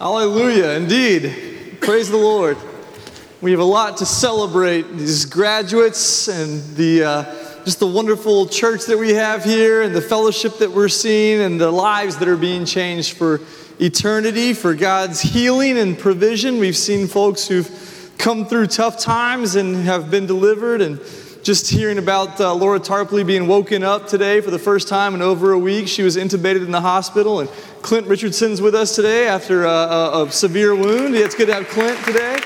[0.00, 1.76] Hallelujah, indeed.
[1.82, 2.56] Praise the Lord.
[3.42, 8.86] We have a lot to celebrate these graduates and the uh, just the wonderful church
[8.86, 12.38] that we have here and the fellowship that we're seeing and the lives that are
[12.38, 13.42] being changed for
[13.78, 16.56] eternity, for God's healing and provision.
[16.56, 20.98] We've seen folks who've come through tough times and have been delivered and
[21.42, 25.22] just hearing about uh, Laura Tarpley being woken up today for the first time in
[25.22, 25.88] over a week.
[25.88, 27.48] She was intubated in the hospital, and
[27.82, 31.14] Clint Richardson's with us today after a, a, a severe wound.
[31.14, 32.38] Yeah, it's good to have Clint today.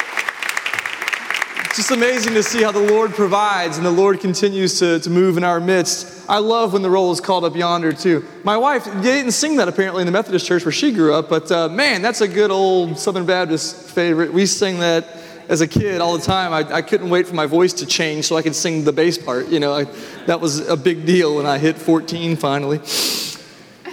[1.64, 5.10] It's just amazing to see how the Lord provides and the Lord continues to, to
[5.10, 6.24] move in our midst.
[6.30, 8.24] I love when the roll is called up yonder, too.
[8.44, 11.28] My wife, they didn't sing that apparently in the Methodist church where she grew up,
[11.28, 14.32] but uh, man, that's a good old Southern Baptist favorite.
[14.32, 15.04] We sing that
[15.48, 16.52] as a kid all the time.
[16.52, 19.18] I, I couldn't wait for my voice to change so I could sing the bass
[19.18, 19.48] part.
[19.48, 19.84] You know, I,
[20.26, 22.80] that was a big deal when I hit 14 finally.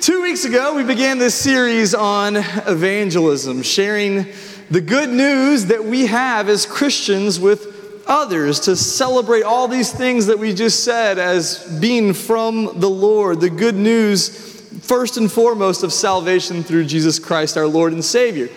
[0.02, 4.26] Two weeks ago, we began this series on evangelism, sharing
[4.72, 10.26] the good news that we have as Christians with others to celebrate all these things
[10.26, 13.42] that we just said as being from the Lord.
[13.42, 18.50] The good news, first and foremost, of salvation through Jesus Christ, our Lord and Savior.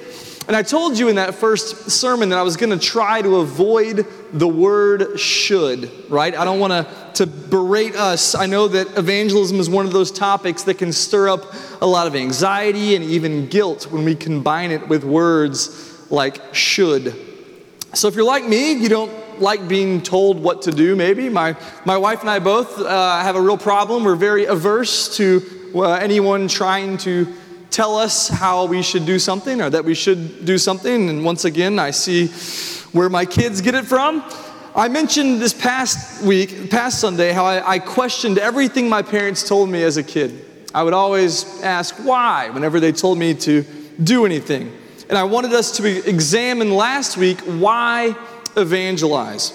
[0.47, 3.37] And I told you in that first sermon that I was going to try to
[3.37, 6.35] avoid the word should, right?
[6.35, 8.35] I don't want to to berate us.
[8.35, 12.07] I know that evangelism is one of those topics that can stir up a lot
[12.07, 17.15] of anxiety and even guilt when we combine it with words like should.
[17.95, 21.29] So if you're like me, you don't like being told what to do, maybe.
[21.29, 24.05] My, my wife and I both uh, have a real problem.
[24.05, 27.33] We're very averse to uh, anyone trying to
[27.75, 31.11] tell us how we should do something or that we should do something.
[31.11, 32.29] And once again, I see
[32.97, 34.23] where my kids get it from.
[34.77, 39.69] I mentioned this past week, past Sunday, how I, I, questioned everything my parents told
[39.69, 40.45] me as a kid.
[40.73, 43.65] I would always ask why whenever they told me to
[44.03, 44.73] do anything.
[45.09, 48.17] And I wanted us to examine last week why
[48.57, 49.53] evangelize.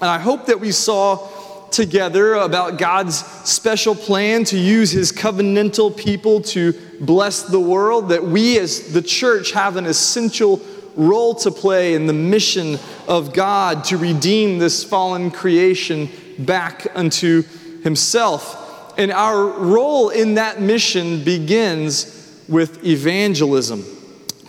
[0.00, 1.28] And I hope that we saw
[1.70, 8.22] together about God's special plan to use his covenantal people to bless the world, that
[8.22, 10.60] we as the church have an essential
[10.96, 12.78] role to play in the mission
[13.08, 16.08] of God to redeem this fallen creation
[16.38, 17.42] back unto
[17.82, 18.94] himself.
[18.98, 23.84] And our role in that mission begins with evangelism,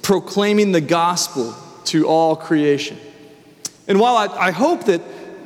[0.01, 2.97] proclaiming the gospel to all creation.
[3.87, 5.01] And while I, I hope that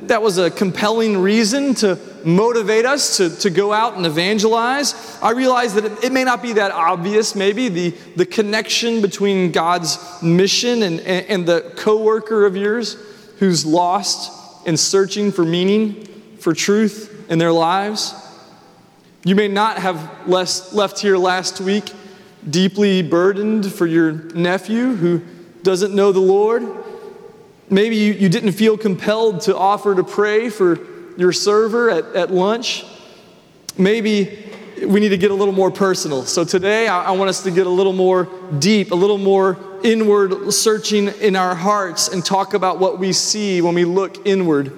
[0.08, 5.18] that was a compelling reason to motivate us to, to go out and evangelize.
[5.22, 9.52] I realize that it, it may not be that obvious, maybe, the, the connection between
[9.52, 12.94] God's mission and, and, and the coworker of yours
[13.38, 14.32] who's lost
[14.66, 16.04] and searching for meaning,
[16.38, 18.14] for truth in their lives.
[19.24, 21.92] You may not have less, left here last week
[22.48, 25.22] deeply burdened for your nephew who
[25.62, 26.62] doesn't know the Lord
[27.68, 30.76] Maybe you, you didn't feel compelled to offer to pray for
[31.16, 32.84] your server at, at lunch.
[33.78, 34.44] Maybe
[34.86, 36.24] we need to get a little more personal.
[36.24, 38.28] So today, I, I want us to get a little more
[38.58, 43.60] deep, a little more inward searching in our hearts and talk about what we see
[43.60, 44.72] when we look inward.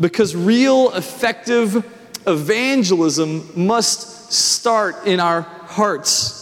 [0.00, 1.84] Because real, effective
[2.26, 6.40] evangelism must start in our hearts.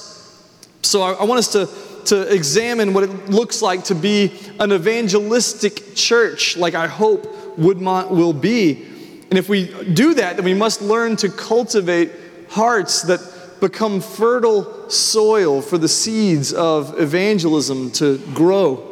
[0.82, 1.66] So I, I want us to
[2.06, 8.10] to examine what it looks like to be an evangelistic church, like I hope Woodmont
[8.10, 8.87] will be.
[9.32, 12.12] And if we do that, then we must learn to cultivate
[12.50, 18.87] hearts that become fertile soil for the seeds of evangelism to grow.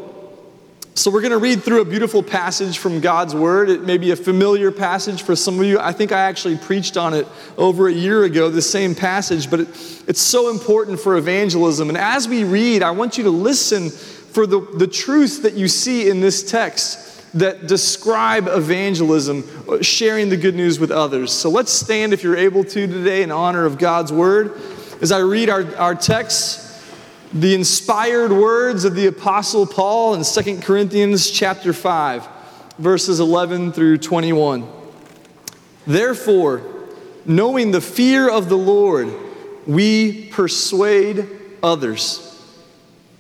[0.95, 3.69] So, we're going to read through a beautiful passage from God's Word.
[3.69, 5.78] It may be a familiar passage for some of you.
[5.78, 7.28] I think I actually preached on it
[7.59, 9.69] over a year ago, the same passage, but it,
[10.09, 11.91] it's so important for evangelism.
[11.91, 15.69] And as we read, I want you to listen for the, the truths that you
[15.69, 21.33] see in this text that describe evangelism, uh, sharing the good news with others.
[21.33, 24.61] So, let's stand if you're able to today in honor of God's Word.
[25.01, 26.67] As I read our, our text,
[27.33, 32.28] the inspired words of the apostle Paul in 2 Corinthians chapter 5
[32.81, 34.66] verses 11 through 21.
[35.87, 36.63] Therefore,
[37.27, 39.13] knowing the fear of the Lord,
[39.66, 41.28] we persuade
[41.63, 42.27] others.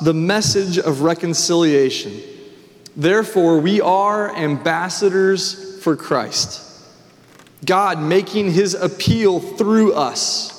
[0.00, 2.20] the message of reconciliation.
[2.96, 6.62] Therefore, we are ambassadors for Christ.
[7.64, 10.52] God making his appeal through us.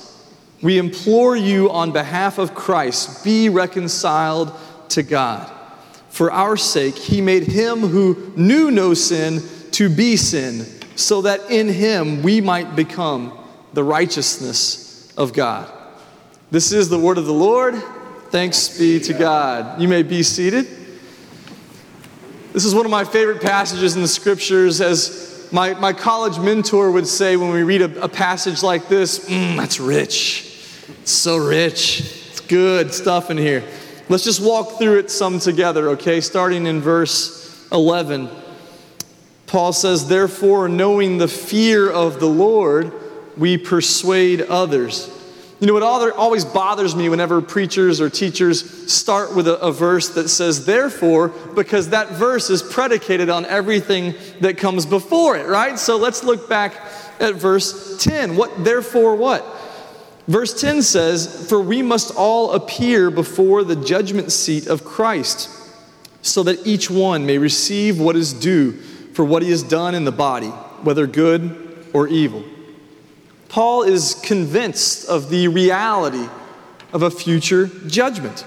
[0.62, 4.52] We implore you on behalf of Christ, be reconciled
[4.90, 5.50] to God.
[6.10, 9.40] For our sake, he made him who knew no sin
[9.72, 13.38] to be sin, so that in him we might become
[13.72, 15.70] the righteousness of God.
[16.50, 17.80] This is the word of the Lord.
[18.30, 19.80] Thanks be to God.
[19.80, 20.66] You may be seated.
[22.52, 26.90] This is one of my favorite passages in the scriptures as my, my college mentor
[26.90, 30.44] would say when we read a, a passage like this, mm, that's rich.
[31.00, 32.00] It's so rich.
[32.00, 33.64] It's good stuff in here.
[34.10, 36.20] Let's just walk through it some together, okay?
[36.20, 38.28] Starting in verse 11.
[39.46, 42.92] Paul says, Therefore, knowing the fear of the Lord,
[43.38, 45.10] we persuade others.
[45.60, 50.10] You know, what always bothers me whenever preachers or teachers start with a, a, verse
[50.10, 55.76] that says, therefore, because that verse is predicated on everything that comes before it, right?
[55.76, 56.74] So let's look back
[57.18, 58.36] at verse 10.
[58.36, 59.44] What, therefore, what?
[60.28, 65.50] Verse 10 says, For we must all appear before the judgment seat of Christ,
[66.22, 68.72] so that each one may receive what is due
[69.12, 70.50] for what he has done in the body,
[70.82, 72.44] whether good or evil.
[73.48, 76.28] Paul is convinced of the reality
[76.92, 78.44] of a future judgment.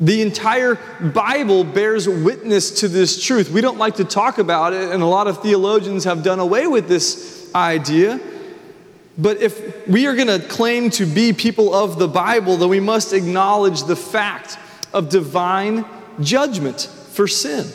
[0.00, 3.50] The entire Bible bears witness to this truth.
[3.50, 6.66] We don't like to talk about it, and a lot of theologians have done away
[6.66, 8.20] with this idea.
[9.18, 12.80] But if we are going to claim to be people of the Bible, then we
[12.80, 14.58] must acknowledge the fact
[14.92, 15.84] of divine
[16.20, 16.80] judgment
[17.10, 17.66] for sin.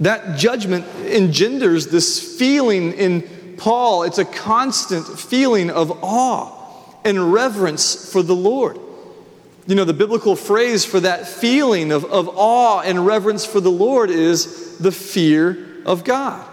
[0.00, 3.28] That judgment engenders this feeling in
[3.58, 6.54] Paul, it's a constant feeling of awe
[7.04, 8.78] and reverence for the Lord.
[9.66, 13.70] You know, the biblical phrase for that feeling of, of awe and reverence for the
[13.70, 16.48] Lord is the fear of God.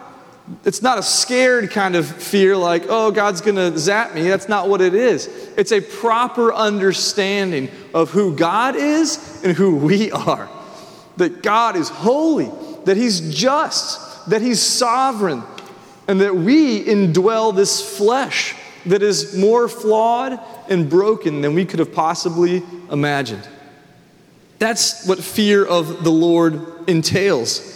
[0.63, 4.23] It's not a scared kind of fear like, oh, God's going to zap me.
[4.23, 5.27] That's not what it is.
[5.57, 10.49] It's a proper understanding of who God is and who we are.
[11.17, 12.51] That God is holy,
[12.83, 15.41] that He's just, that He's sovereign,
[16.07, 18.55] and that we indwell this flesh
[18.85, 23.47] that is more flawed and broken than we could have possibly imagined.
[24.59, 27.71] That's what fear of the Lord entails.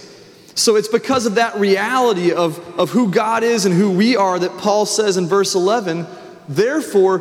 [0.55, 4.37] So it's because of that reality of, of who God is and who we are
[4.37, 6.05] that Paul says in verse 11,
[6.47, 7.19] therefore,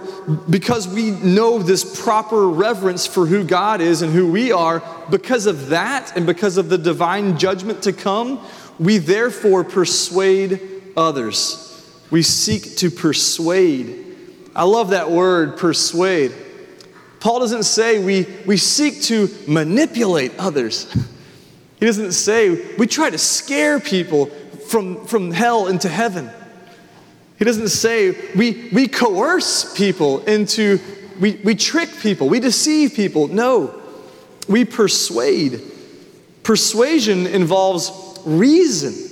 [0.50, 5.46] because we know this proper reverence for who God is and who we are, because
[5.46, 8.44] of that and because of the divine judgment to come,
[8.78, 11.64] we therefore persuade others.
[12.10, 14.04] We seek to persuade.
[14.54, 16.34] I love that word, persuade.
[17.20, 20.92] Paul doesn't say we, we seek to manipulate others.
[21.78, 26.30] He doesn't say we try to scare people from, from hell into heaven.
[27.38, 30.80] He doesn't say we, we coerce people into,
[31.20, 33.28] we, we trick people, we deceive people.
[33.28, 33.80] No,
[34.48, 35.60] we persuade.
[36.42, 39.07] Persuasion involves reason.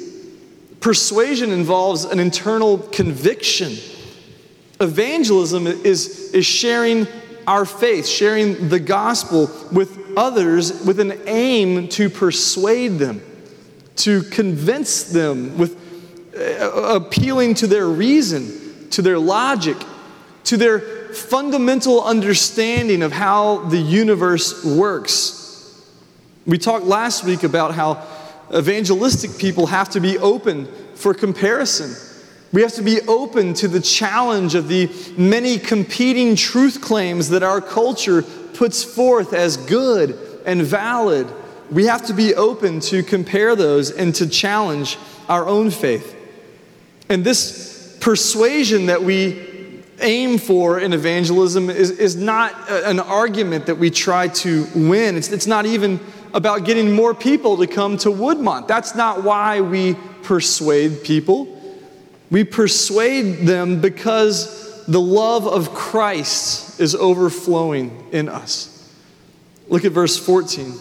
[0.86, 3.72] Persuasion involves an internal conviction.
[4.80, 7.08] Evangelism is, is sharing
[7.44, 13.20] our faith, sharing the gospel with others with an aim to persuade them,
[13.96, 15.76] to convince them, with
[16.38, 19.76] uh, appealing to their reason, to their logic,
[20.44, 20.78] to their
[21.12, 25.82] fundamental understanding of how the universe works.
[26.46, 28.06] We talked last week about how
[28.54, 31.94] Evangelistic people have to be open for comparison.
[32.52, 37.42] We have to be open to the challenge of the many competing truth claims that
[37.42, 41.26] our culture puts forth as good and valid
[41.70, 44.98] we have to be open to compare those and to challenge
[45.28, 46.14] our own faith.
[47.08, 53.76] And this persuasion that we aim for in evangelism is, is not an argument that
[53.76, 55.16] we try to win.
[55.16, 55.98] It's, it's not even
[56.36, 58.68] about getting more people to come to Woodmont.
[58.68, 61.48] That's not why we persuade people.
[62.30, 68.94] We persuade them because the love of Christ is overflowing in us.
[69.68, 70.74] Look at verse 14.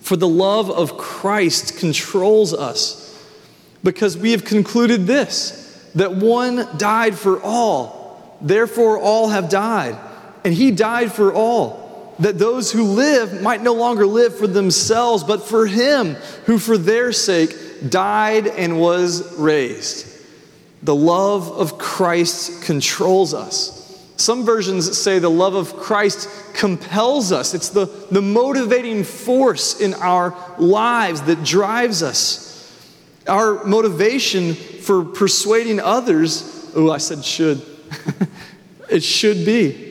[0.00, 3.04] For the love of Christ controls us
[3.84, 9.96] because we have concluded this that one died for all, therefore all have died.
[10.44, 11.77] And he died for all,
[12.18, 16.14] that those who live might no longer live for themselves, but for him
[16.46, 17.54] who for their sake
[17.88, 20.06] died and was raised.
[20.82, 23.76] The love of Christ controls us.
[24.16, 27.54] Some versions say the love of Christ compels us.
[27.54, 32.46] It's the, the motivating force in our lives that drives us.
[33.28, 37.62] Our motivation for persuading others, oh, I said should.
[38.90, 39.87] it should be.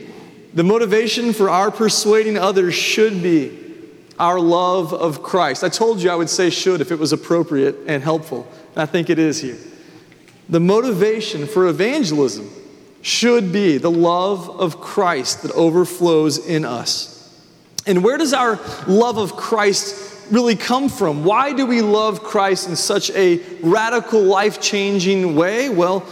[0.57, 3.55] The motivation for our persuading others should be
[4.17, 5.63] our love of Christ.
[5.63, 8.51] I told you I would say should if it was appropriate and helpful.
[8.73, 9.59] And I think it is here.
[10.49, 12.49] The motivation for evangelism
[13.03, 17.39] should be the love of Christ that overflows in us.
[17.85, 21.23] And where does our love of Christ really come from?
[21.23, 25.69] Why do we love Christ in such a radical, life changing way?
[25.69, 26.03] Well,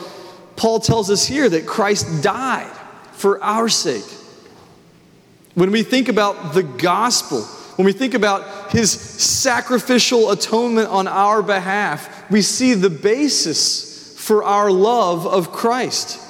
[0.55, 2.71] Paul tells us here that Christ died
[3.13, 4.05] for our sake.
[5.55, 7.41] When we think about the gospel,
[7.77, 14.43] when we think about his sacrificial atonement on our behalf, we see the basis for
[14.43, 16.21] our love of Christ.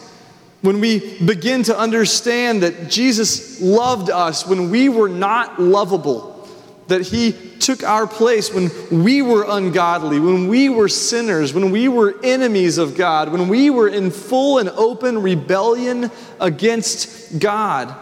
[0.62, 6.48] When we begin to understand that Jesus loved us when we were not lovable,
[6.88, 8.70] that he took our place when
[9.04, 13.72] we were ungodly, when we were sinners, when we were enemies of God, when we
[13.72, 17.96] were in full and open rebellion against God.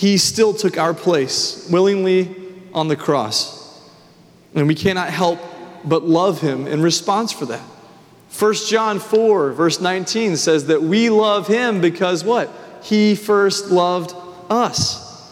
[0.00, 2.34] He still took our place willingly
[2.72, 3.86] on the cross.
[4.54, 5.38] And we cannot help
[5.84, 7.60] but love him in response for that.
[8.38, 12.50] 1 John 4, verse 19 says that we love him because what?
[12.82, 14.14] He first loved
[14.48, 15.30] us.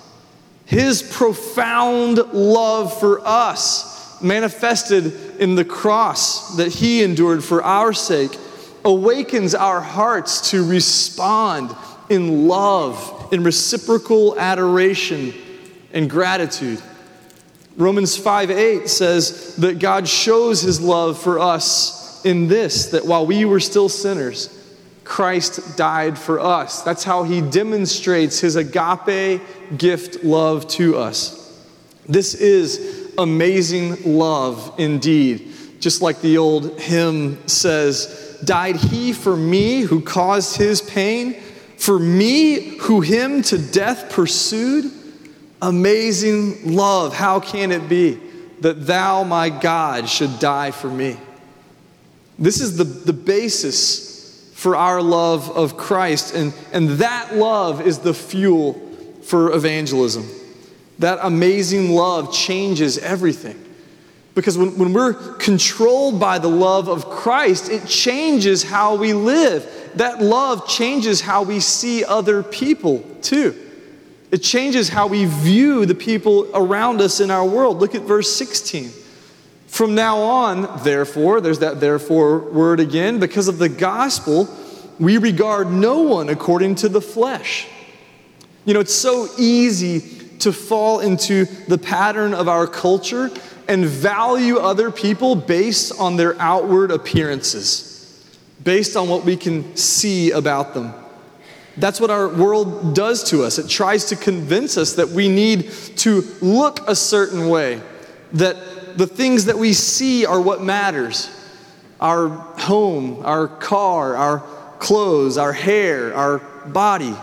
[0.67, 8.37] His profound love for us, manifested in the cross that He endured for our sake,
[8.85, 11.75] awakens our hearts to respond
[12.11, 15.35] in love, in reciprocal adoration
[15.92, 16.82] and gratitude.
[17.76, 23.26] Romans 5 8 says that God shows His love for us in this that while
[23.26, 24.54] we were still sinners,
[25.08, 26.82] Christ died for us.
[26.82, 29.40] That's how he demonstrates his agape
[29.78, 31.66] gift love to us.
[32.06, 35.50] This is amazing love indeed.
[35.80, 41.40] Just like the old hymn says, Died he for me who caused his pain?
[41.78, 44.92] For me who him to death pursued?
[45.62, 47.14] Amazing love.
[47.14, 48.20] How can it be
[48.61, 51.16] that thou, my God, should die for me?
[52.37, 56.35] This is the, the basis for our love of Christ.
[56.35, 58.75] And, and that love is the fuel
[59.23, 60.28] for evangelism.
[60.99, 63.64] That amazing love changes everything.
[64.35, 69.77] Because when, when we're controlled by the love of Christ, it changes how we live.
[69.97, 73.54] That love changes how we see other people, too.
[74.30, 77.78] It changes how we view the people around us in our world.
[77.78, 78.90] Look at verse 16.
[79.66, 84.49] From now on, therefore, there's that therefore word again, because of the gospel,
[84.99, 87.66] we regard no one according to the flesh.
[88.64, 90.00] You know, it's so easy
[90.40, 93.30] to fall into the pattern of our culture
[93.66, 97.88] and value other people based on their outward appearances,
[98.62, 100.93] based on what we can see about them.
[101.77, 103.59] That's what our world does to us.
[103.59, 107.81] It tries to convince us that we need to look a certain way,
[108.33, 111.35] that the things that we see are what matters
[112.00, 114.38] our home, our car, our
[114.79, 117.15] clothes, our hair, our body.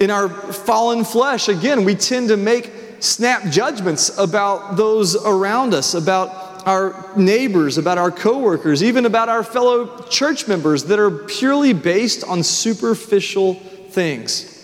[0.00, 5.94] In our fallen flesh, again, we tend to make snap judgments about those around us,
[5.94, 11.72] about our neighbors, about our coworkers, even about our fellow church members that are purely
[11.72, 14.54] based on superficial things.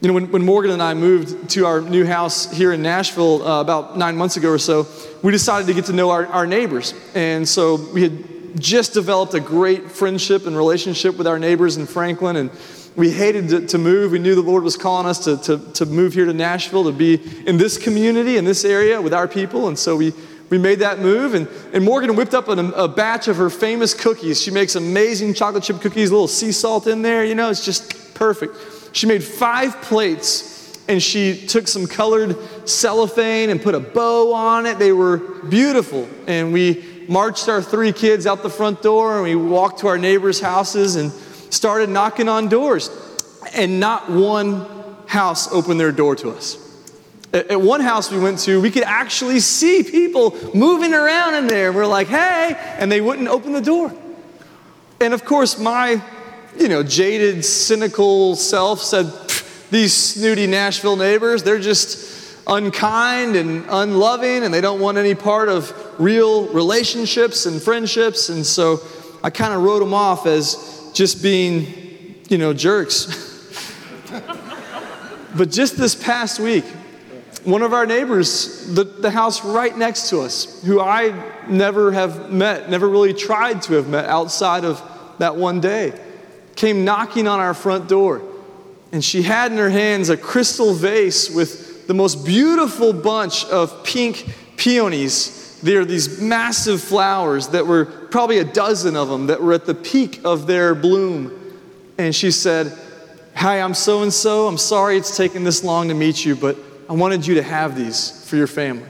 [0.00, 3.42] You know, when, when Morgan and I moved to our new house here in Nashville
[3.42, 4.86] uh, about nine months ago or so,
[5.24, 6.94] we decided to get to know our, our neighbors.
[7.16, 11.86] And so we had just developed a great friendship and relationship with our neighbors in
[11.86, 12.36] Franklin.
[12.36, 12.50] And
[12.94, 14.12] we hated to, to move.
[14.12, 16.92] We knew the Lord was calling us to, to, to move here to Nashville to
[16.92, 19.66] be in this community, in this area with our people.
[19.66, 20.12] And so we,
[20.50, 21.34] we made that move.
[21.34, 24.42] And, and Morgan whipped up a, a batch of her famous cookies.
[24.42, 27.24] She makes amazing chocolate chip cookies, a little sea salt in there.
[27.24, 28.56] You know, it's just perfect.
[28.92, 30.50] She made five plates
[30.88, 32.36] and she took some colored
[32.68, 34.80] cellophane and put a bow on it.
[34.80, 36.08] They were beautiful.
[36.26, 39.98] And we marched our three kids out the front door and we walked to our
[39.98, 41.12] neighbors' houses and
[41.52, 42.90] started knocking on doors.
[43.54, 44.66] And not one
[45.06, 46.69] house opened their door to us.
[47.32, 51.72] At one house we went to, we could actually see people moving around in there.
[51.72, 53.94] We're like, hey, and they wouldn't open the door.
[55.00, 56.02] And of course, my,
[56.58, 59.12] you know, jaded, cynical self said,
[59.70, 65.48] these snooty Nashville neighbors, they're just unkind and unloving, and they don't want any part
[65.48, 68.28] of real relationships and friendships.
[68.28, 68.80] And so
[69.22, 73.06] I kind of wrote them off as just being, you know, jerks.
[75.36, 76.64] but just this past week,
[77.44, 81.14] one of our neighbors, the, the house right next to us, who I
[81.48, 84.82] never have met, never really tried to have met outside of
[85.18, 85.98] that one day,
[86.56, 88.22] came knocking on our front door.
[88.92, 93.84] And she had in her hands a crystal vase with the most beautiful bunch of
[93.84, 95.58] pink peonies.
[95.62, 99.66] They are these massive flowers that were probably a dozen of them that were at
[99.66, 101.32] the peak of their bloom.
[101.98, 102.76] And she said,
[103.34, 104.48] Hi, I'm so and so.
[104.48, 106.56] I'm sorry it's taken this long to meet you, but
[106.90, 108.88] I wanted you to have these for your family.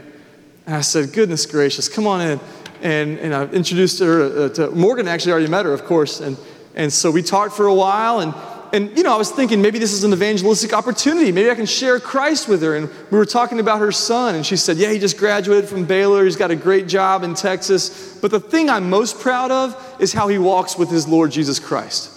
[0.64, 2.40] And I said, Goodness gracious, come on in.
[2.80, 6.20] And, and I introduced her uh, to Morgan, actually, already met her, of course.
[6.20, 6.38] And,
[6.74, 8.20] and so we talked for a while.
[8.20, 8.32] And,
[8.72, 11.30] and, you know, I was thinking maybe this is an evangelistic opportunity.
[11.30, 12.74] Maybe I can share Christ with her.
[12.74, 14.34] And we were talking about her son.
[14.34, 16.24] And she said, Yeah, he just graduated from Baylor.
[16.24, 18.18] He's got a great job in Texas.
[18.18, 21.58] But the thing I'm most proud of is how he walks with his Lord Jesus
[21.58, 22.16] Christ.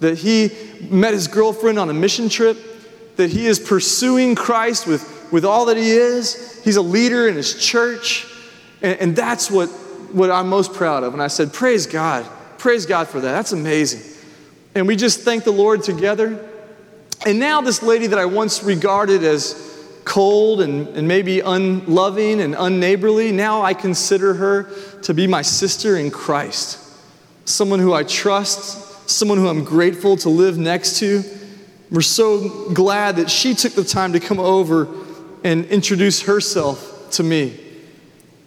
[0.00, 0.50] That he
[0.90, 2.58] met his girlfriend on a mission trip,
[3.16, 6.62] that he is pursuing Christ with with all that he is.
[6.64, 8.26] He's a leader in his church.
[8.82, 9.68] And, and that's what,
[10.12, 11.12] what I'm most proud of.
[11.12, 12.26] And I said, Praise God.
[12.58, 13.32] Praise God for that.
[13.32, 14.02] That's amazing.
[14.74, 16.48] And we just thank the Lord together.
[17.26, 19.72] And now, this lady that I once regarded as
[20.04, 24.70] cold and, and maybe unloving and unneighborly, now I consider her
[25.02, 26.80] to be my sister in Christ.
[27.46, 31.22] Someone who I trust, someone who I'm grateful to live next to.
[31.90, 34.86] We're so glad that she took the time to come over
[35.44, 37.60] and introduce herself to me.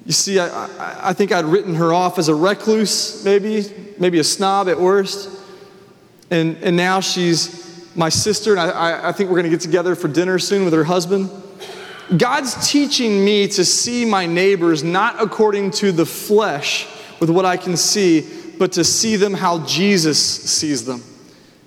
[0.06, 3.66] You see, I, I, I, think I'd written her off as a recluse, maybe,
[4.00, 5.30] maybe a snob at worst.
[6.32, 9.96] And, and now she's my sister, and I, I think we're going to get together
[9.96, 11.30] for dinner soon with her husband.
[12.18, 16.88] God's teaching me to see my neighbors not according to the flesh
[17.20, 18.26] with what I can see,
[18.58, 21.04] but to see them how Jesus sees them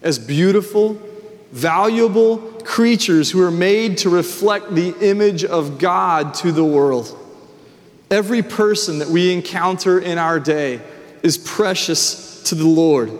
[0.03, 1.01] as beautiful,
[1.53, 7.17] valuable creatures who are made to reflect the image of God to the world.
[8.11, 10.81] Every person that we encounter in our day
[11.23, 13.11] is precious to the Lord.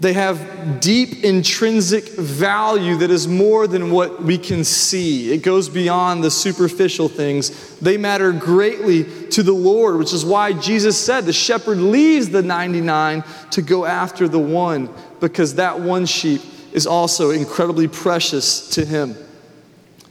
[0.00, 5.32] They have deep intrinsic value that is more than what we can see.
[5.32, 7.78] It goes beyond the superficial things.
[7.78, 12.42] They matter greatly to the Lord, which is why Jesus said the shepherd leaves the
[12.42, 14.88] 99 to go after the one,
[15.20, 16.40] because that one sheep
[16.72, 19.16] is also incredibly precious to Him.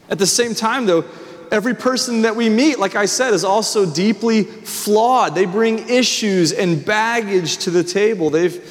[0.09, 1.05] At the same time, though,
[1.51, 5.35] every person that we meet, like I said, is also deeply flawed.
[5.35, 8.29] They bring issues and baggage to the table.
[8.29, 8.61] They've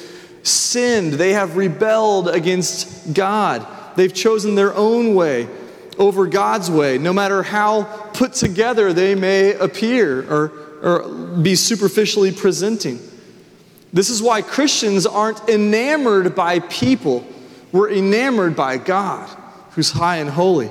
[0.43, 5.47] sinned, they have rebelled against God, they've chosen their own way
[5.97, 10.51] over God's way, no matter how put together they may appear or,
[10.81, 11.09] or
[11.41, 12.99] be superficially presenting.
[13.93, 17.27] This is why Christians aren't enamored by people
[17.71, 19.29] we're enamored by God,
[19.71, 20.69] who's high and holy.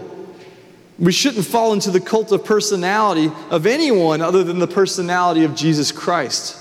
[0.98, 5.54] We shouldn't fall into the cult of personality of anyone other than the personality of
[5.54, 6.58] Jesus Christ.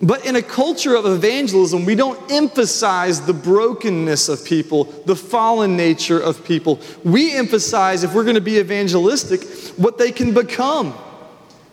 [0.00, 5.76] But in a culture of evangelism, we don't emphasize the brokenness of people, the fallen
[5.76, 6.80] nature of people.
[7.04, 9.44] We emphasize, if we're going to be evangelistic,
[9.78, 10.94] what they can become.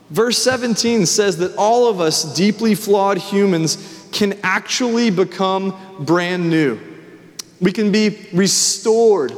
[0.09, 6.79] Verse 17 says that all of us, deeply flawed humans, can actually become brand new.
[7.61, 9.33] We can be restored.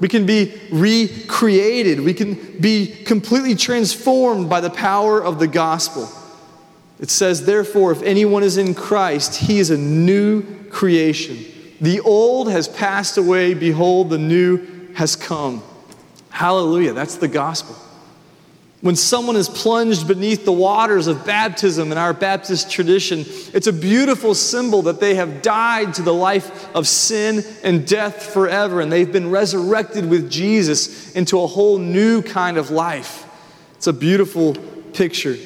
[0.00, 2.00] We can be recreated.
[2.00, 6.08] We can be completely transformed by the power of the gospel.
[7.00, 11.38] It says, therefore, if anyone is in Christ, he is a new creation.
[11.80, 13.54] The old has passed away.
[13.54, 15.62] Behold, the new has come.
[16.30, 16.92] Hallelujah.
[16.92, 17.76] That's the gospel.
[18.80, 23.72] When someone is plunged beneath the waters of baptism in our Baptist tradition, it's a
[23.72, 28.92] beautiful symbol that they have died to the life of sin and death forever, and
[28.92, 33.26] they've been resurrected with Jesus into a whole new kind of life.
[33.74, 34.54] It's a beautiful
[34.92, 35.36] picture.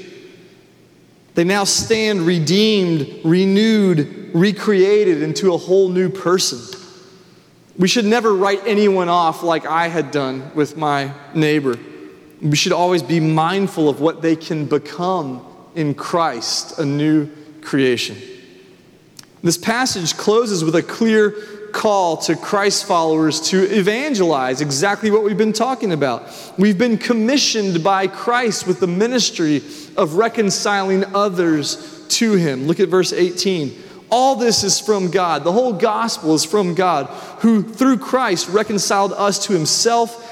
[1.34, 6.60] They now stand redeemed, renewed, recreated into a whole new person.
[7.78, 11.78] We should never write anyone off like I had done with my neighbor.
[12.42, 18.16] We should always be mindful of what they can become in Christ, a new creation.
[19.42, 21.30] This passage closes with a clear
[21.72, 26.28] call to Christ followers to evangelize exactly what we've been talking about.
[26.58, 29.62] We've been commissioned by Christ with the ministry
[29.96, 32.66] of reconciling others to Him.
[32.66, 33.74] Look at verse 18.
[34.10, 35.42] All this is from God.
[35.42, 37.06] The whole gospel is from God,
[37.40, 40.31] who through Christ reconciled us to Himself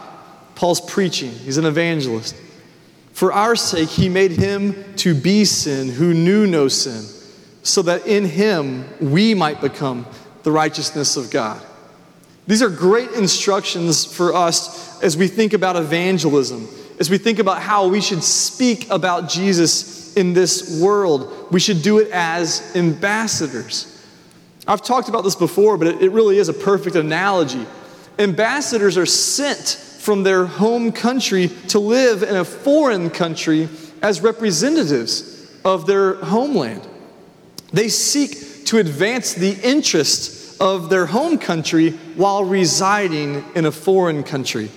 [0.61, 2.35] Paul's preaching, he's an evangelist.
[3.13, 7.01] For our sake, he made him to be sin who knew no sin,
[7.63, 10.05] so that in him we might become
[10.43, 11.59] the righteousness of God.
[12.45, 16.67] These are great instructions for us as we think about evangelism,
[16.99, 21.47] as we think about how we should speak about Jesus in this world.
[21.49, 23.99] We should do it as ambassadors.
[24.67, 27.65] I've talked about this before, but it, really is a perfect analogy.
[28.19, 33.69] Ambassadors are sent from their home country to live in a foreign country
[34.01, 36.81] as representatives of their homeland.
[37.71, 44.23] They seek to advance the interests of their home country while residing in a foreign
[44.23, 44.71] country.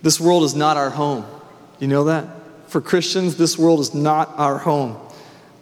[0.00, 1.26] This world is not our home.
[1.78, 2.26] You know that?
[2.68, 4.96] For Christians, this world is not our home.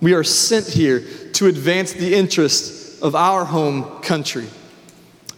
[0.00, 4.46] We are sent here to advance the interests of our home country.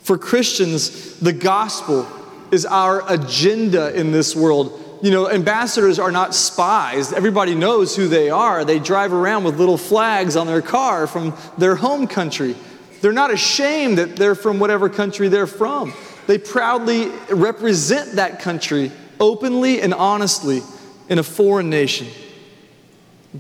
[0.03, 2.07] For Christians, the gospel
[2.51, 4.83] is our agenda in this world.
[5.03, 7.13] You know, ambassadors are not spies.
[7.13, 8.65] Everybody knows who they are.
[8.65, 12.57] They drive around with little flags on their car from their home country.
[13.03, 15.93] They're not ashamed that they're from whatever country they're from.
[16.27, 20.63] They proudly represent that country openly and honestly
[21.09, 22.09] in a foreign nation.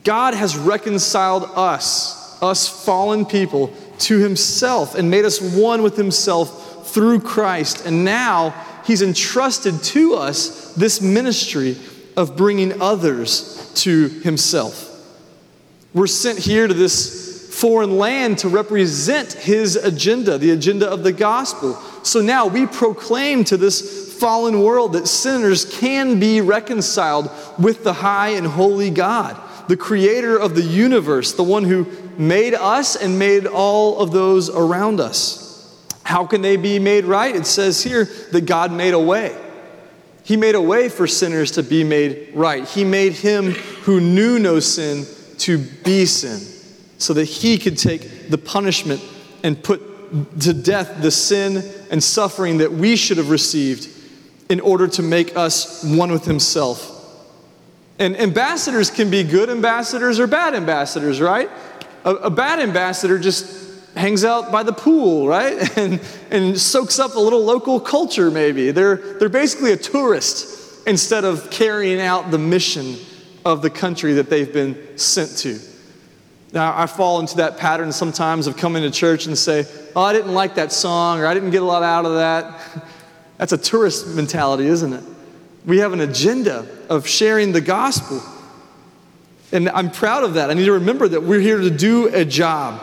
[0.05, 6.89] God has reconciled us, us fallen people, to Himself and made us one with Himself
[6.89, 7.87] through Christ.
[7.87, 8.55] And now
[8.87, 11.77] He's entrusted to us this ministry
[12.17, 14.93] of bringing others to Himself.
[15.93, 21.13] We're sent here to this foreign land to represent His agenda, the agenda of the
[21.13, 21.75] gospel.
[22.05, 27.93] So now we proclaim to this fallen world that sinners can be reconciled with the
[27.93, 31.87] high and holy God, the creator of the universe, the one who
[32.19, 35.46] made us and made all of those around us.
[36.07, 37.35] How can they be made right?
[37.35, 39.37] It says here that God made a way.
[40.23, 42.65] He made a way for sinners to be made right.
[42.65, 43.51] He made him
[43.83, 45.05] who knew no sin
[45.39, 46.39] to be sin
[46.99, 49.03] so that he could take the punishment
[49.43, 49.83] and put
[50.43, 53.89] to death the sin and suffering that we should have received
[54.49, 56.93] in order to make us one with himself.
[57.99, 61.51] And ambassadors can be good ambassadors or bad ambassadors, right?
[62.05, 63.66] A, a bad ambassador just
[63.97, 65.57] hangs out by the pool, right?
[65.77, 68.71] And, and soaks up a little local culture, maybe.
[68.71, 72.97] They're, they're basically a tourist instead of carrying out the mission
[73.45, 75.59] of the country that they've been sent to.
[76.53, 80.13] Now, I fall into that pattern sometimes of coming to church and say, Oh, I
[80.13, 82.85] didn't like that song, or I didn't get a lot out of that.
[83.39, 85.05] That's a tourist mentality, isn't it?
[85.67, 88.23] We have an agenda of sharing the gospel.
[89.53, 90.51] And I'm proud of that.
[90.51, 92.81] I need to remember that we're here to do a job.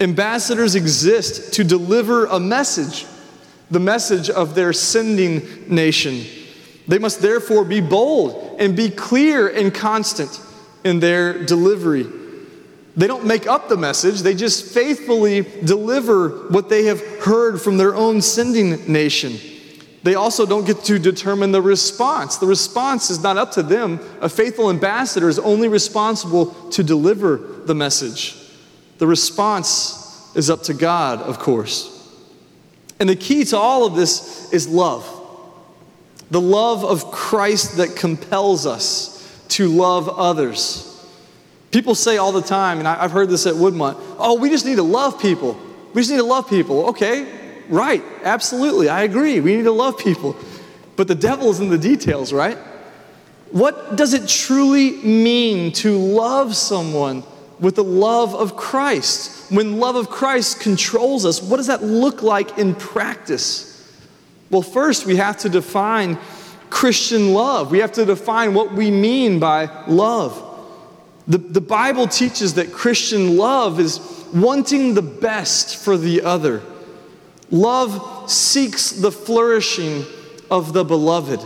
[0.00, 3.06] Ambassadors exist to deliver a message,
[3.70, 6.24] the message of their sending nation.
[6.86, 10.40] They must therefore be bold and be clear and constant
[10.84, 12.06] in their delivery.
[12.96, 17.76] They don't make up the message, they just faithfully deliver what they have heard from
[17.76, 19.38] their own sending nation.
[20.02, 22.36] They also don't get to determine the response.
[22.36, 23.98] The response is not up to them.
[24.20, 28.45] A faithful ambassador is only responsible to deliver the message.
[28.98, 31.92] The response is up to God, of course.
[32.98, 35.12] And the key to all of this is love
[36.28, 40.92] the love of Christ that compels us, to love others.
[41.70, 44.76] People say all the time, and I've heard this at Woodmont oh, we just need
[44.76, 45.56] to love people.
[45.94, 46.88] We just need to love people.
[46.88, 47.30] Okay,
[47.68, 49.40] right, absolutely, I agree.
[49.40, 50.36] We need to love people.
[50.96, 52.58] But the devil is in the details, right?
[53.50, 57.22] What does it truly mean to love someone
[57.60, 59.50] with the love of Christ?
[59.50, 63.72] When love of Christ controls us, what does that look like in practice?
[64.50, 66.18] Well, first, we have to define
[66.70, 67.70] Christian love.
[67.70, 70.42] We have to define what we mean by love.
[71.28, 74.00] The, the Bible teaches that Christian love is
[74.32, 76.62] wanting the best for the other.
[77.50, 80.04] Love seeks the flourishing
[80.50, 81.44] of the beloved.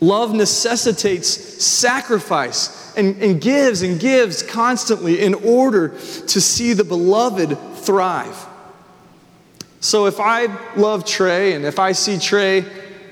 [0.00, 1.28] Love necessitates
[1.64, 8.46] sacrifice and, and gives and gives constantly in order to see the beloved thrive.
[9.80, 12.64] So if I love Trey and if I see Trey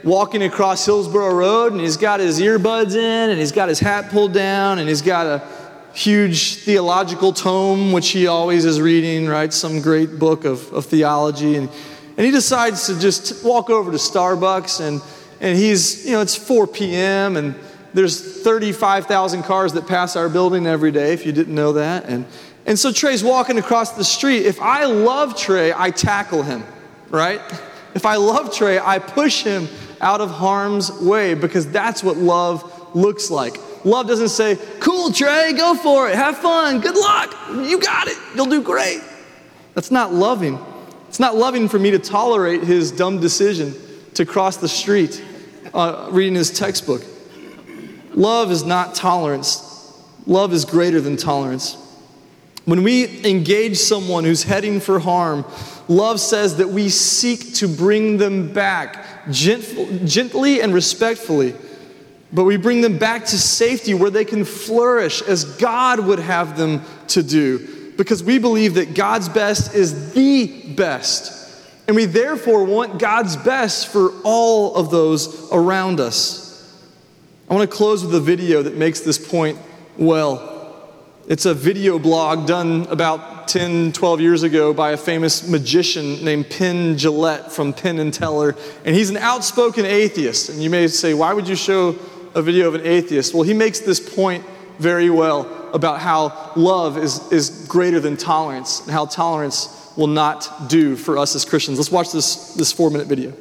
[0.02, 4.10] walking across Hillsboro Road and he's got his earbuds in and he's got his hat
[4.10, 5.46] pulled down and he's got a
[5.94, 9.52] huge theological tome, which he always is reading, right?
[9.52, 11.56] Some great book of, of theology.
[11.56, 11.70] And,
[12.16, 15.00] and he decides to just walk over to Starbucks and,
[15.44, 17.36] and he's, you know, it's 4 p.m.
[17.36, 17.54] and
[17.92, 22.06] there's 35,000 cars that pass our building every day, if you didn't know that.
[22.06, 22.24] And,
[22.64, 24.46] and so Trey's walking across the street.
[24.46, 26.64] If I love Trey, I tackle him,
[27.10, 27.42] right?
[27.94, 29.68] If I love Trey, I push him
[30.00, 33.58] out of harm's way because that's what love looks like.
[33.84, 38.16] Love doesn't say, cool, Trey, go for it, have fun, good luck, you got it,
[38.34, 39.02] you'll do great.
[39.74, 40.58] That's not loving.
[41.10, 43.74] It's not loving for me to tolerate his dumb decision
[44.14, 45.22] to cross the street
[45.74, 47.02] uh, reading his textbook.
[48.14, 49.92] Love is not tolerance,
[50.26, 51.76] love is greater than tolerance.
[52.64, 55.44] When we engage someone who's heading for harm,
[55.86, 61.54] love says that we seek to bring them back gently and respectfully
[62.34, 66.58] but we bring them back to safety where they can flourish as God would have
[66.58, 67.92] them to do.
[67.96, 71.43] Because we believe that God's best is the best.
[71.86, 76.42] And we therefore want God's best for all of those around us.
[77.48, 79.58] I want to close with a video that makes this point
[79.98, 80.50] well.
[81.28, 86.48] It's a video blog done about 10, 12 years ago by a famous magician named
[86.50, 88.56] Penn Jillette from Penn and Teller.
[88.84, 90.48] And he's an outspoken atheist.
[90.48, 91.98] And you may say, why would you show
[92.34, 93.32] a video of an atheist.
[93.32, 94.44] Well, he makes this point
[94.78, 100.68] very well about how love is, is greater than tolerance and how tolerance will not
[100.68, 101.78] do for us as Christians.
[101.78, 103.32] Let's watch this, this four minute video.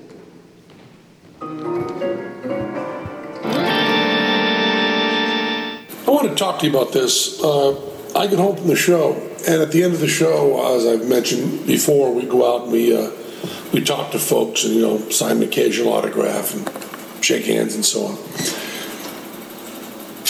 [6.05, 7.41] I want to talk to you about this.
[7.41, 7.79] Uh,
[8.15, 9.13] I get home from the show,
[9.47, 12.71] and at the end of the show, as I've mentioned before, we go out and
[12.71, 13.09] we uh,
[13.73, 17.83] we talk to folks and you know sign an occasional autograph and shake hands and
[17.83, 18.17] so on.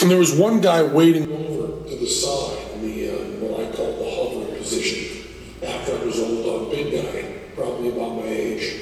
[0.00, 3.76] And there was one guy waiting over to the side in the uh, what I
[3.76, 5.24] call the hovering position.
[5.62, 8.80] After I was old, a big guy, probably about my age.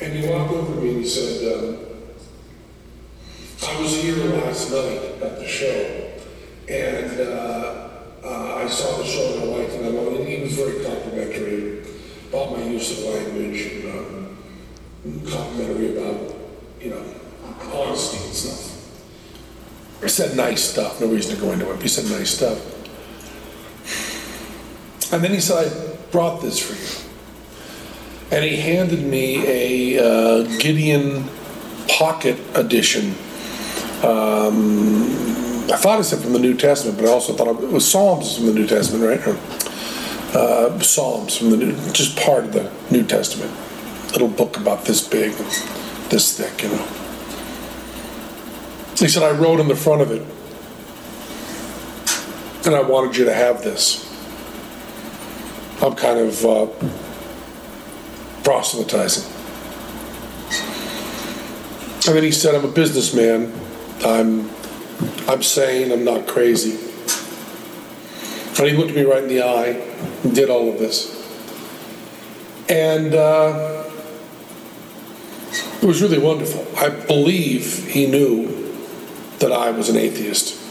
[0.00, 1.76] And he walked over to me and he said, um,
[3.62, 6.12] I was here last night at the show,
[6.66, 7.90] and uh,
[8.24, 9.84] uh, I saw the show and I liked it.
[9.84, 11.82] And he was very complimentary
[12.30, 16.34] about my use of language and um, complimentary about,
[16.80, 17.04] you know,
[17.74, 18.70] honesty and stuff.
[20.00, 21.02] He said nice stuff.
[21.02, 21.82] No reason to go into it.
[21.82, 22.72] He said nice stuff.
[25.12, 27.13] And then he said, I brought this for you.
[28.30, 31.28] And he handed me a uh, Gideon
[31.88, 33.14] Pocket Edition.
[34.02, 35.04] Um,
[35.70, 38.36] I thought it said from the New Testament, but I also thought it was Psalms
[38.36, 39.26] from the New Testament, right?
[39.26, 39.38] Or,
[40.36, 43.52] uh, Psalms from the New, just part of the New Testament.
[44.12, 45.32] Little book about this big,
[46.10, 46.86] this thick, you know.
[48.96, 50.22] He said, I wrote in the front of it,
[52.66, 54.10] and I wanted you to have this.
[55.82, 56.66] I'm kind of uh,
[58.44, 59.32] proselytizing.
[62.06, 63.52] And then he said, I'm a businessman.
[64.04, 64.50] I'm,
[65.26, 65.90] I'm sane.
[65.90, 66.78] I'm not crazy.
[68.56, 69.80] And he looked me right in the eye
[70.22, 71.10] and did all of this.
[72.68, 73.90] And uh,
[75.82, 76.66] it was really wonderful.
[76.76, 78.74] I believe he knew
[79.38, 80.63] that I was an atheist.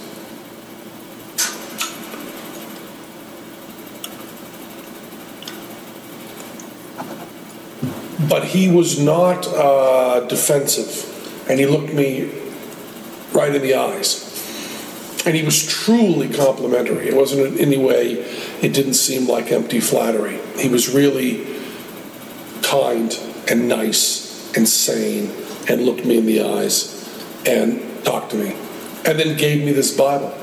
[8.34, 12.32] But he was not uh, defensive, and he looked me
[13.32, 14.24] right in the eyes.
[15.24, 17.08] And he was truly complimentary.
[17.08, 18.14] It wasn't in any way,
[18.60, 20.40] it didn't seem like empty flattery.
[20.58, 21.46] He was really
[22.64, 23.16] kind
[23.48, 25.32] and nice and sane
[25.70, 27.08] and looked me in the eyes
[27.46, 28.56] and talked to me.
[29.06, 30.43] and then gave me this Bible.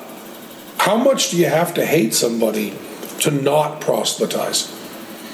[0.81, 2.73] how much do you have to hate somebody
[3.19, 4.75] to not proselytize?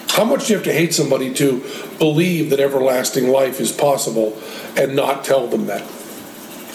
[0.10, 1.64] How much do you have to hate somebody to
[2.00, 4.38] believe that everlasting life is possible
[4.76, 5.90] and not tell them that?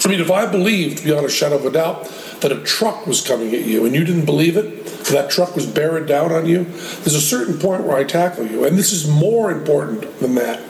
[0.02, 2.06] I mean, if I believed beyond a shadow of a doubt
[2.40, 5.66] that a truck was coming at you and you didn't believe it, that truck was
[5.66, 8.64] bearing down on you, there's a certain point where I tackle you.
[8.64, 10.62] And this is more important than that.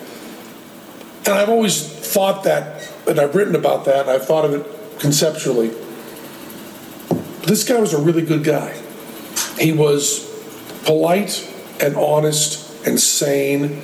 [1.24, 5.70] And I've always thought that, and I've written about that, I've thought of it conceptually.
[7.44, 8.80] This guy was a really good guy.
[9.58, 10.30] He was
[10.84, 11.48] polite
[11.80, 13.82] and honest and sane,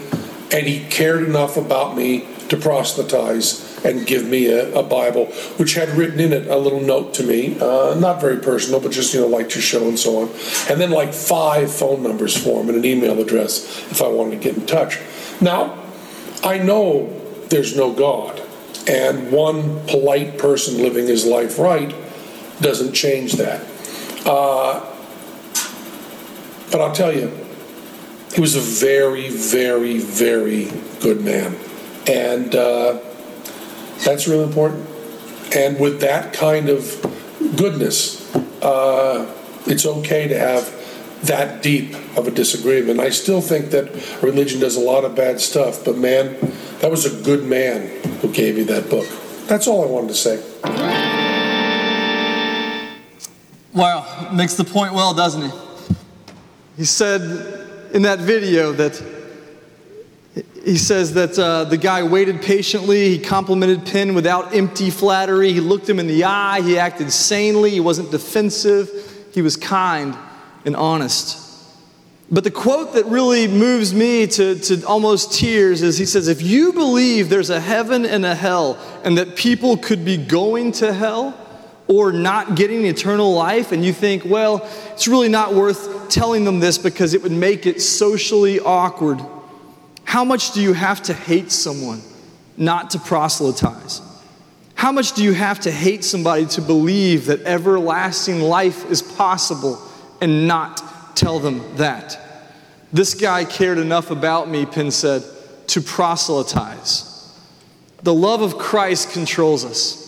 [0.53, 5.75] and he cared enough about me to proselytize and give me a, a Bible, which
[5.75, 9.12] had written in it a little note to me, uh, not very personal, but just,
[9.14, 10.29] you know, like your show and so on.
[10.68, 14.31] And then like five phone numbers for him and an email address if I wanted
[14.33, 14.99] to get in touch.
[15.40, 15.79] Now,
[16.42, 17.12] I know
[17.51, 18.40] there's no God,
[18.88, 21.94] and one polite person living his life right
[22.61, 23.64] doesn't change that.
[24.27, 24.85] Uh,
[26.71, 27.33] but I'll tell you,
[28.35, 31.57] he was a very, very, very good man.
[32.07, 33.01] And uh,
[34.05, 34.87] that's really important.
[35.55, 37.01] And with that kind of
[37.57, 39.35] goodness, uh,
[39.66, 40.75] it's okay to have
[41.23, 43.01] that deep of a disagreement.
[43.01, 46.37] I still think that religion does a lot of bad stuff, but man,
[46.81, 47.88] that was a good man
[48.21, 49.07] who gave you that book.
[49.47, 50.97] That's all I wanted to say.
[53.78, 55.56] Wow, makes the point well, doesn't he?
[56.78, 57.20] He said
[57.94, 59.00] in that video that
[60.64, 63.10] he says that uh, the guy waited patiently.
[63.10, 65.52] He complimented Penn without empty flattery.
[65.52, 66.60] He looked him in the eye.
[66.60, 67.70] He acted sanely.
[67.70, 68.90] He wasn't defensive.
[69.32, 70.18] He was kind
[70.64, 71.38] and honest.
[72.32, 76.42] But the quote that really moves me to, to almost tears is he says, If
[76.42, 80.92] you believe there's a heaven and a hell, and that people could be going to
[80.92, 81.44] hell
[81.88, 86.61] or not getting eternal life, and you think, well, it's really not worth telling them
[86.61, 89.20] this because it would make it socially awkward
[90.09, 92.01] how much do you have to hate someone
[92.57, 94.01] not to proselytize?
[94.74, 99.79] How much do you have to hate somebody to believe that everlasting life is possible
[100.22, 102.18] and not tell them that?
[102.90, 105.22] This guy cared enough about me, Penn said,
[105.66, 107.31] to proselytize.
[108.03, 110.08] The love of Christ controls us.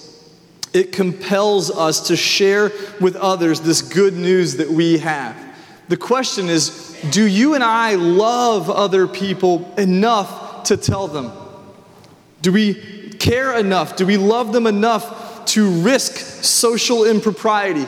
[0.72, 5.36] It compels us to share with others this good news that we have.
[5.88, 11.32] The question is do you and I love other people enough to tell them?
[12.42, 13.96] Do we care enough?
[13.96, 17.86] Do we love them enough to risk social impropriety?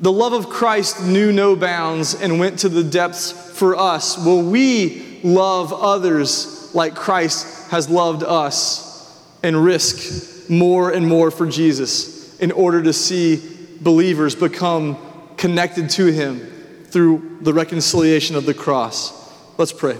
[0.00, 4.16] The love of Christ knew no bounds and went to the depths for us.
[4.24, 11.46] Will we love others like Christ has loved us and risk more and more for
[11.46, 13.42] Jesus in order to see
[13.80, 14.96] believers become
[15.36, 16.40] connected to Him
[16.86, 19.12] through the reconciliation of the cross.
[19.58, 19.96] Let's pray.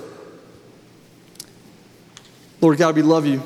[2.61, 3.43] Lord God, we love you.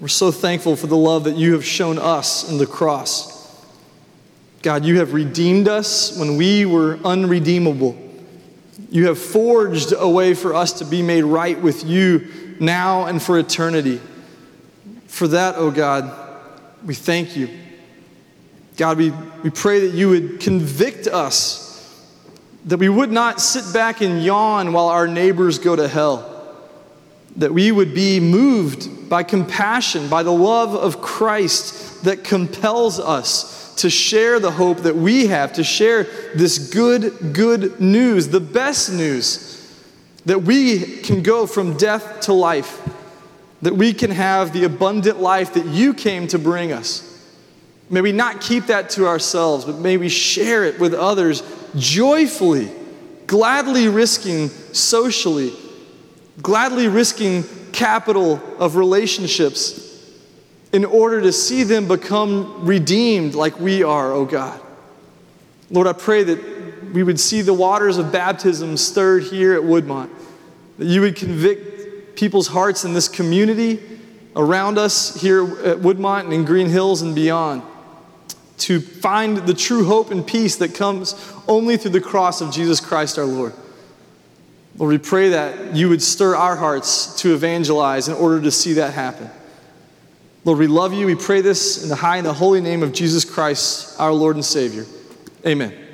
[0.00, 3.36] We're so thankful for the love that you have shown us in the cross.
[4.62, 7.96] God, you have redeemed us when we were unredeemable.
[8.90, 13.22] You have forged a way for us to be made right with you now and
[13.22, 14.00] for eternity.
[15.08, 16.10] For that, oh God,
[16.84, 17.48] we thank you.
[18.76, 19.10] God, we,
[19.42, 21.68] we pray that you would convict us
[22.68, 26.34] that we would not sit back and yawn while our neighbors go to hell.
[27.36, 33.74] That we would be moved by compassion, by the love of Christ that compels us
[33.76, 38.92] to share the hope that we have, to share this good, good news, the best
[38.92, 39.54] news,
[40.26, 42.82] that we can go from death to life,
[43.62, 47.04] that we can have the abundant life that you came to bring us.
[47.90, 51.42] May we not keep that to ourselves, but may we share it with others
[51.74, 52.70] joyfully,
[53.26, 55.52] gladly risking socially,
[56.42, 59.86] gladly risking capital of relationships
[60.72, 64.60] in order to see them become redeemed like we are, oh God.
[65.70, 70.10] Lord, I pray that we would see the waters of baptism stirred here at Woodmont,
[70.78, 71.67] that you would convict
[72.18, 73.78] people's hearts in this community
[74.34, 77.62] around us here at Woodmont and in Green Hills and beyond.
[78.58, 81.14] to find the true hope and peace that comes
[81.46, 83.54] only through the cross of Jesus Christ our Lord.
[84.76, 88.74] Lord, we pray that you would stir our hearts to evangelize in order to see
[88.74, 89.30] that happen.
[90.44, 91.06] Lord, we love you.
[91.06, 94.36] We pray this in the high and the holy name of Jesus Christ, our Lord
[94.36, 94.86] and Savior.
[95.46, 95.87] Amen.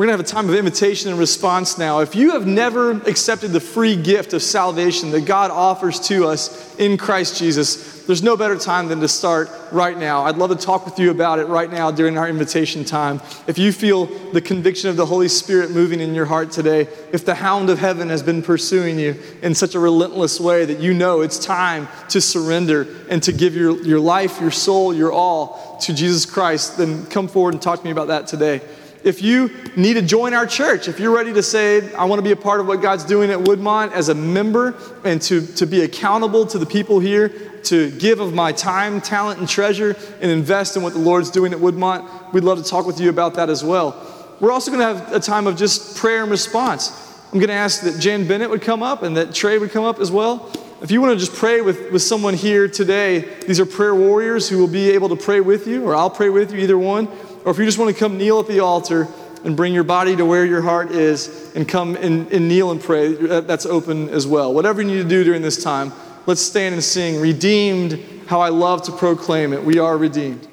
[0.00, 1.98] We're going to have a time of invitation and response now.
[1.98, 6.74] If you have never accepted the free gift of salvation that God offers to us
[6.78, 10.22] in Christ Jesus, there's no better time than to start right now.
[10.22, 13.20] I'd love to talk with you about it right now during our invitation time.
[13.46, 17.26] If you feel the conviction of the Holy Spirit moving in your heart today, if
[17.26, 20.94] the hound of heaven has been pursuing you in such a relentless way that you
[20.94, 25.76] know it's time to surrender and to give your, your life, your soul, your all
[25.82, 28.62] to Jesus Christ, then come forward and talk to me about that today.
[29.02, 32.22] If you need to join our church, if you're ready to say, I want to
[32.22, 35.66] be a part of what God's doing at Woodmont as a member and to, to
[35.66, 37.30] be accountable to the people here,
[37.64, 41.54] to give of my time, talent, and treasure and invest in what the Lord's doing
[41.54, 44.36] at Woodmont, we'd love to talk with you about that as well.
[44.38, 46.90] We're also going to have a time of just prayer and response.
[47.32, 49.84] I'm going to ask that Jan Bennett would come up and that Trey would come
[49.84, 50.50] up as well.
[50.82, 54.48] If you want to just pray with, with someone here today, these are prayer warriors
[54.48, 57.08] who will be able to pray with you, or I'll pray with you, either one
[57.44, 59.08] or if you just want to come kneel at the altar
[59.44, 62.80] and bring your body to where your heart is and come and, and kneel and
[62.80, 64.52] pray, that's open as well.
[64.52, 65.92] Whatever you need to do during this time,
[66.26, 69.64] let's stand and sing, Redeemed, how I love to proclaim it.
[69.64, 70.49] We are redeemed.